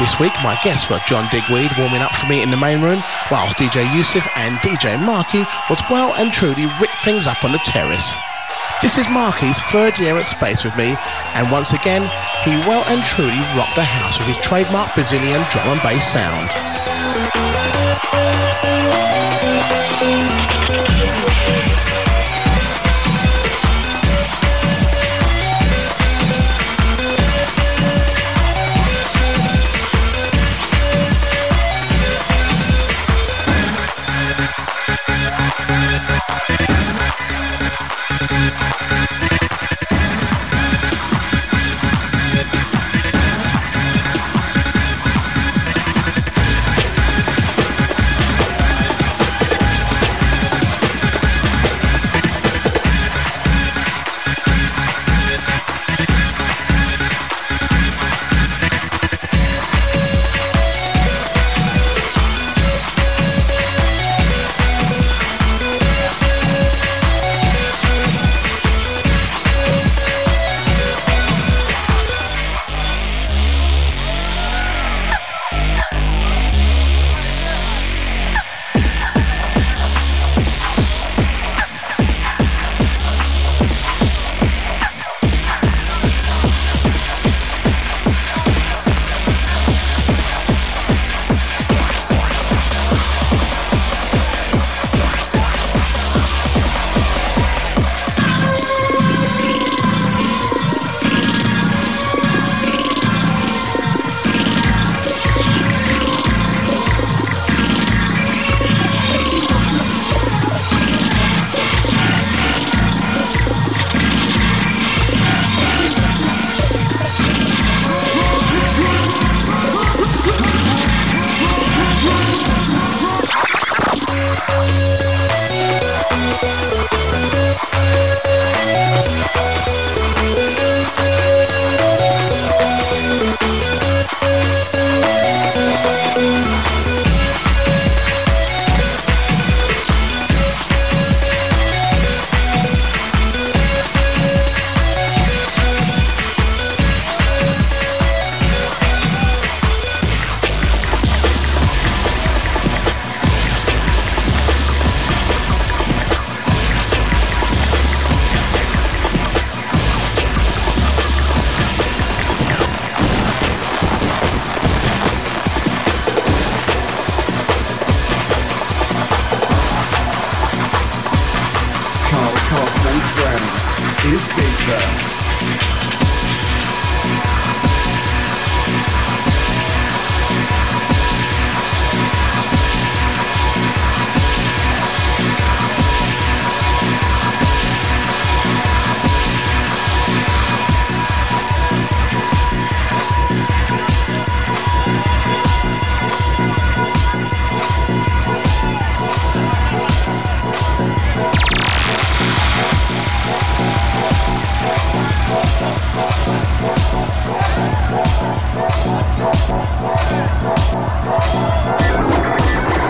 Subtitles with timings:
[0.00, 3.02] This week, my guests were John Digweed warming up for me in the main room,
[3.30, 7.58] whilst DJ Yousef and DJ Marky was well and truly ripped things up on the
[7.58, 8.14] terrace.
[8.80, 10.96] This is Marky's third year at Space with me,
[11.34, 12.00] and once again,
[12.44, 16.48] he well and truly rocked the house with his trademark Brazilian drum and bass sound.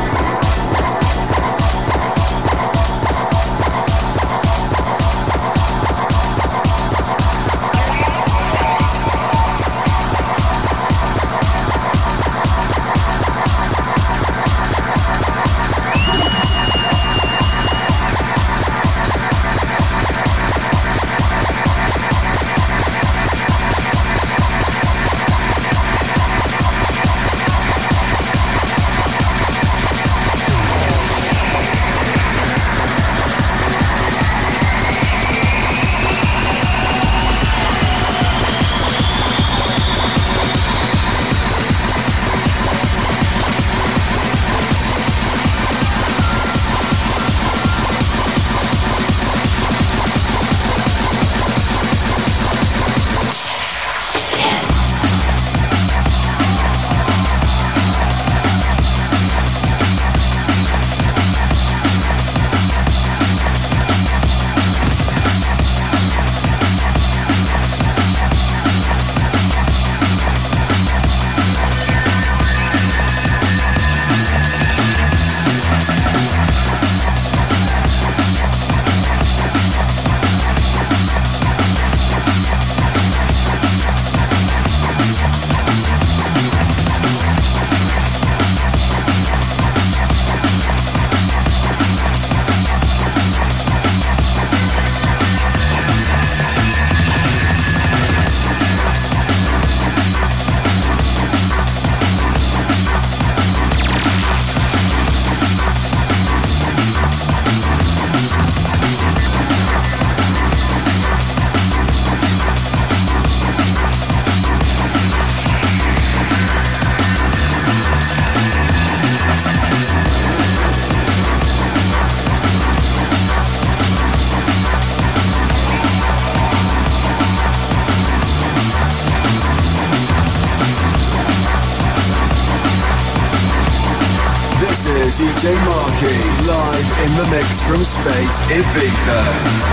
[137.05, 139.64] in the mix from Space Ibiza.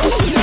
[0.00, 0.37] Thank you.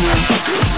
[0.00, 0.77] Yeah.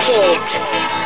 [0.00, 1.03] Kiss.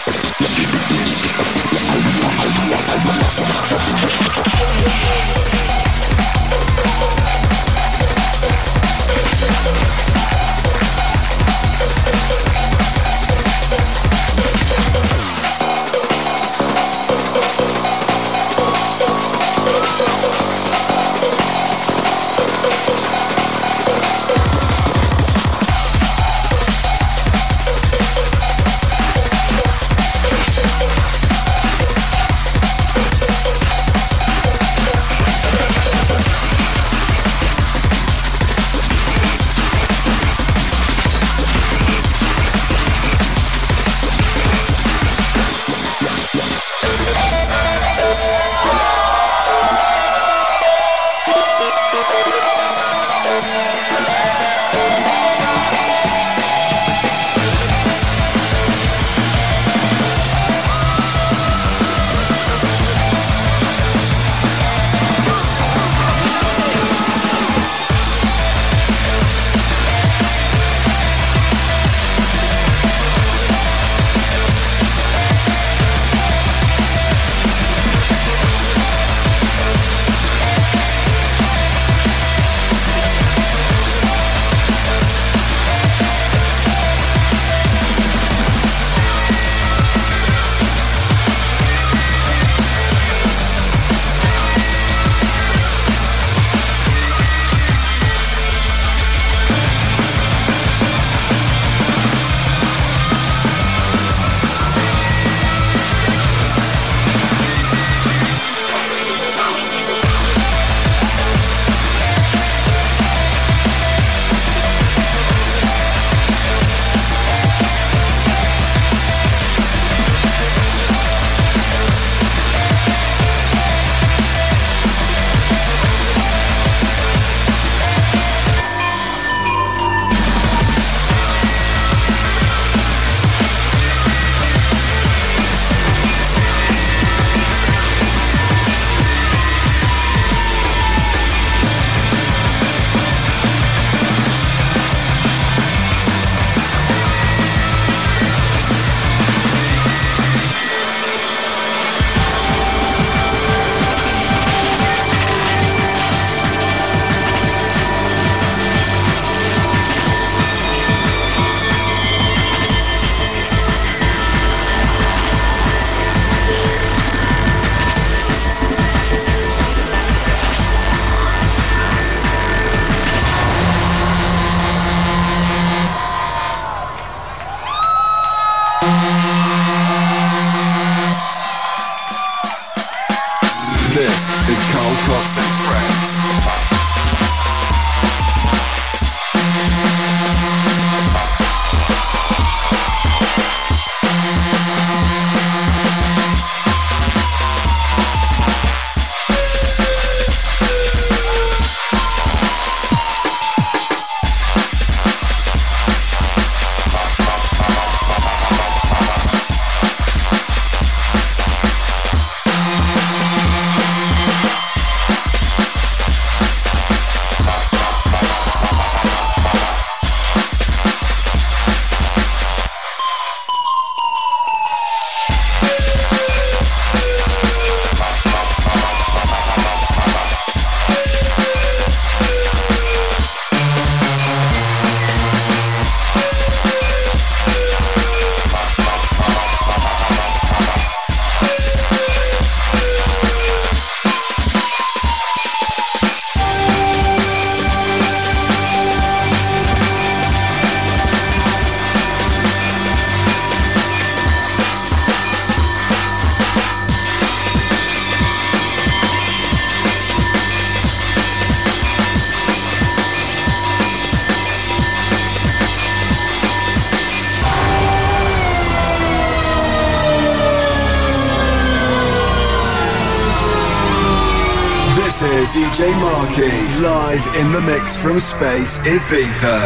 [277.10, 279.58] live in the mix from Space Ibiza.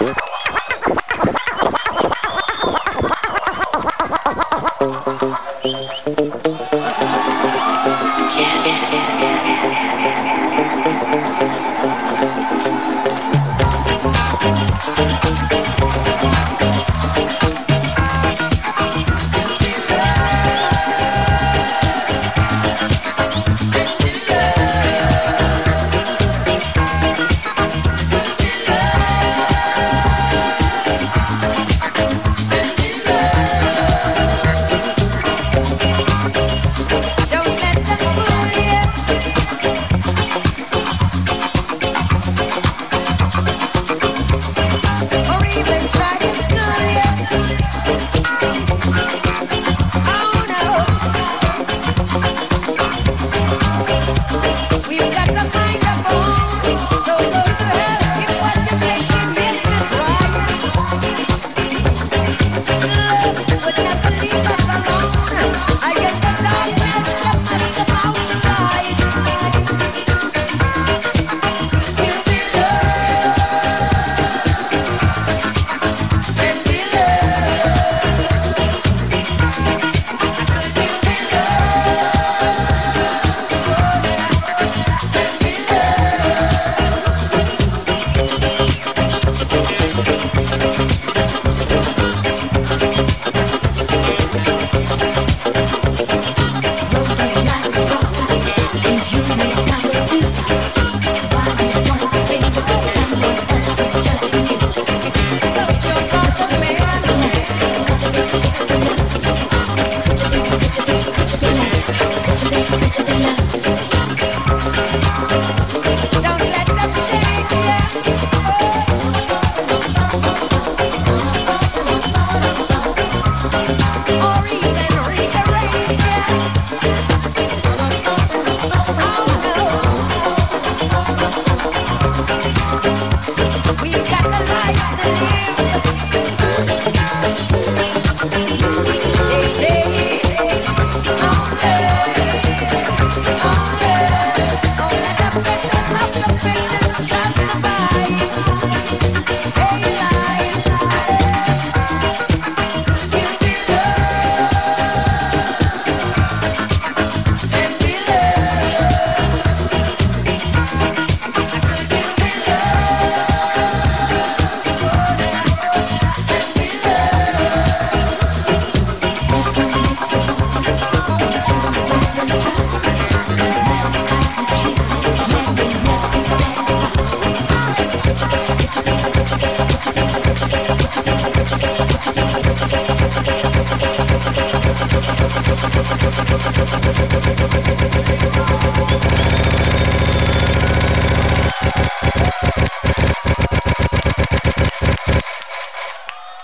[0.00, 0.30] Yeah.